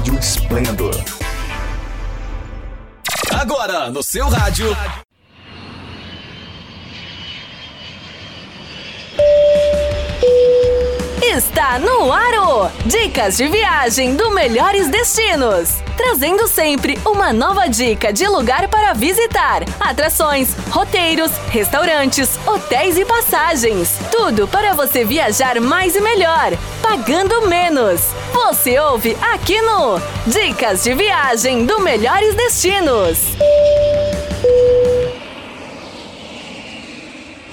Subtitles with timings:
[0.00, 0.94] Rádio Esplendor.
[3.38, 4.74] Agora, no seu rádio.
[11.22, 12.10] Está no
[12.84, 15.82] Dicas de viagem do Melhores Destinos.
[15.96, 23.98] Trazendo sempre uma nova dica de lugar para visitar, atrações, roteiros, restaurantes, hotéis e passagens.
[24.10, 28.00] Tudo para você viajar mais e melhor, pagando menos.
[28.32, 33.18] Você ouve aqui no Dicas de Viagem do Melhores Destinos.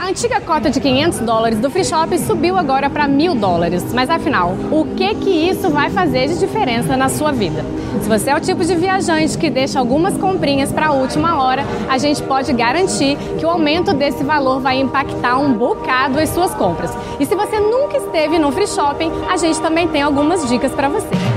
[0.00, 3.84] A antiga cota de 500 dólares do Free Shop subiu agora para 1.000 dólares.
[3.92, 7.62] Mas afinal, o que que isso vai fazer de diferença na sua vida?
[8.00, 11.66] Se você é o tipo de viajante que deixa algumas comprinhas para a última hora,
[11.86, 16.54] a gente pode garantir que o aumento desse valor vai impactar um bocado as suas
[16.54, 16.90] compras.
[17.20, 20.88] E se você nunca esteve no Free Shopping, a gente também tem algumas dicas para
[20.88, 21.29] você.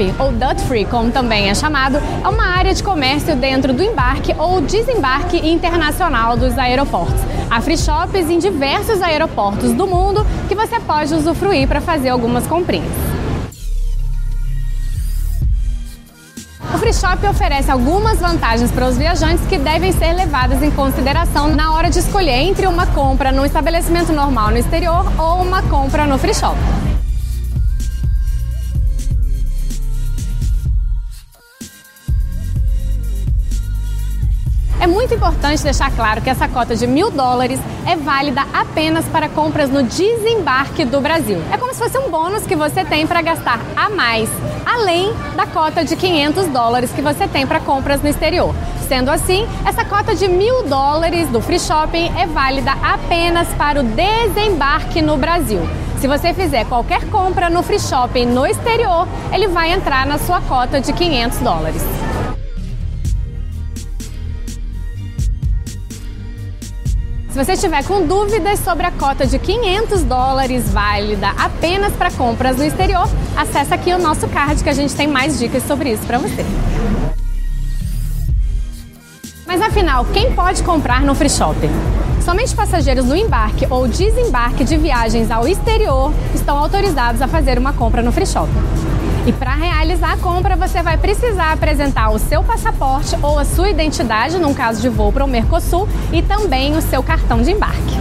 [0.00, 3.82] Shop, ou duty free, como também é chamado, é uma área de comércio dentro do
[3.82, 7.20] embarque ou desembarque internacional dos aeroportos.
[7.50, 12.46] Há free shops em diversos aeroportos do mundo que você pode usufruir para fazer algumas
[12.46, 12.90] comprinhas.
[16.72, 21.48] O Free Shop oferece algumas vantagens para os viajantes que devem ser levadas em consideração
[21.48, 26.06] na hora de escolher entre uma compra no estabelecimento normal no exterior ou uma compra
[26.06, 26.56] no Free Shop.
[35.00, 39.70] Muito importante deixar claro que essa cota de mil dólares é válida apenas para compras
[39.70, 41.42] no desembarque do Brasil.
[41.50, 44.28] É como se fosse um bônus que você tem para gastar a mais,
[44.66, 48.54] além da cota de 500 dólares que você tem para compras no exterior.
[48.88, 53.82] Sendo assim, essa cota de mil dólares do Free Shopping é válida apenas para o
[53.82, 55.62] desembarque no Brasil.
[55.98, 60.42] Se você fizer qualquer compra no Free Shopping no exterior, ele vai entrar na sua
[60.42, 62.09] cota de 500 dólares.
[67.40, 72.58] Se você estiver com dúvidas sobre a cota de 500 dólares válida apenas para compras
[72.58, 76.02] no exterior, acesse aqui o nosso card que a gente tem mais dicas sobre isso
[76.02, 76.44] para você.
[79.46, 81.70] Mas afinal, quem pode comprar no Free Shopping?
[82.22, 87.72] Somente passageiros no embarque ou desembarque de viagens ao exterior estão autorizados a fazer uma
[87.72, 88.89] compra no Free Shopping.
[89.26, 93.68] E para realizar a compra, você vai precisar apresentar o seu passaporte ou a sua
[93.68, 98.00] identidade, num caso de voo para o Mercosul, e também o seu cartão de embarque.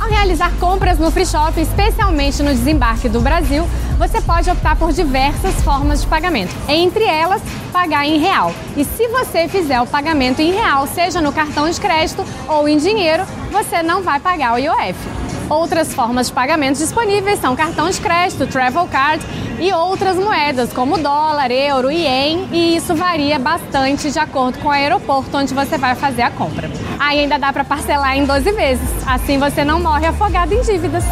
[0.00, 3.64] Ao realizar compras no Free Shop, especialmente no desembarque do Brasil,
[3.96, 7.40] você pode optar por diversas formas de pagamento, entre elas
[7.72, 8.52] pagar em real.
[8.76, 12.78] E se você fizer o pagamento em real, seja no cartão de crédito ou em
[12.78, 15.25] dinheiro, você não vai pagar o IOF.
[15.48, 19.24] Outras formas de pagamento disponíveis são cartão de crédito, travel card
[19.60, 24.68] e outras moedas como dólar, euro e ien, e isso varia bastante de acordo com
[24.68, 26.68] o aeroporto onde você vai fazer a compra.
[26.98, 31.04] Aí ainda dá para parcelar em 12 vezes, assim você não morre afogado em dívidas.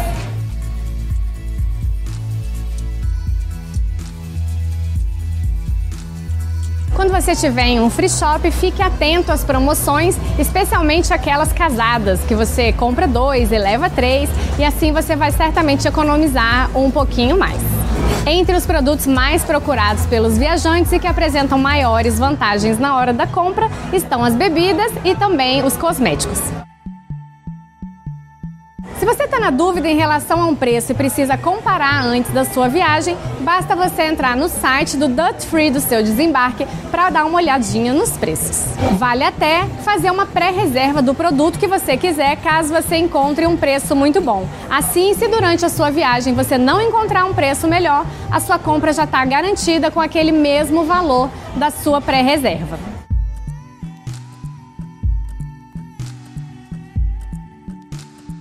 [6.95, 12.33] Quando você estiver em um free shop, fique atento às promoções, especialmente aquelas casadas, que
[12.33, 17.59] você compra dois e leva três, e assim você vai certamente economizar um pouquinho mais.
[18.25, 23.27] Entre os produtos mais procurados pelos viajantes e que apresentam maiores vantagens na hora da
[23.27, 26.64] compra estão as bebidas e também os cosméticos.
[28.97, 32.45] Se você está na dúvida em relação a um preço e precisa comparar antes da
[32.45, 37.25] sua viagem, basta você entrar no site do Dut Free do seu desembarque para dar
[37.25, 38.73] uma olhadinha nos preços.
[38.93, 43.97] Vale até fazer uma pré-reserva do produto que você quiser, caso você encontre um preço
[43.97, 44.47] muito bom.
[44.69, 48.93] Assim, se durante a sua viagem você não encontrar um preço melhor, a sua compra
[48.93, 52.94] já está garantida com aquele mesmo valor da sua pré-reserva.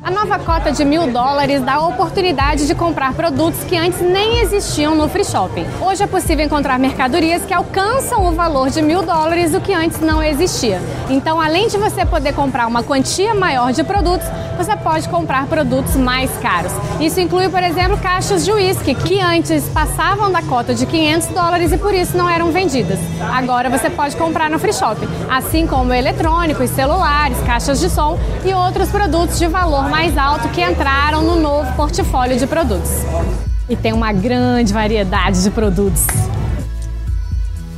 [0.04, 4.40] A nova cota de mil dólares dá a oportunidade de comprar produtos que antes nem
[4.40, 5.64] existiam no free shopping.
[5.80, 10.00] Hoje é possível encontrar mercadorias que alcançam o valor de mil dólares, o que antes
[10.00, 10.78] não existia.
[11.08, 14.28] Então, além de você poder comprar uma quantia maior de produtos,
[14.58, 16.72] você pode comprar produtos mais caros.
[17.00, 21.72] Isso inclui, por exemplo, caixas de uísque, que antes passavam da cota de 500 dólares
[21.72, 22.98] e por isso não eram vendidas.
[23.32, 28.52] Agora você pode comprar no free shopping, assim como eletrônicos, celulares, caixas de som e
[28.52, 32.90] outros produtos de valor mais alto que entraram no novo portfólio de produtos.
[33.68, 36.04] e tem uma grande variedade de produtos.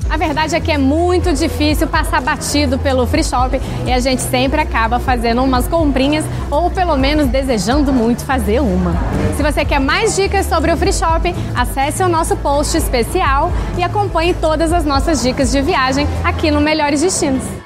[0.08, 4.22] A verdade é que é muito difícil passar batido pelo free shop e a gente
[4.22, 8.94] sempre acaba fazendo umas comprinhas ou pelo menos desejando muito fazer uma.
[9.36, 13.82] Se você quer mais dicas sobre o free shop, acesse o nosso post especial e
[13.82, 17.65] acompanhe todas as nossas dicas de viagem aqui no Melhores Destinos.